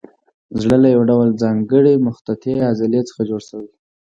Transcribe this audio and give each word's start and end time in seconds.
زړه 0.61 0.77
له 0.83 0.87
یو 0.95 1.01
ډول 1.09 1.29
ځانګړې 1.43 2.03
مخططې 2.07 2.53
عضلې 2.69 3.01
څخه 3.09 3.21
جوړ 3.29 3.41
شوی. 3.49 3.69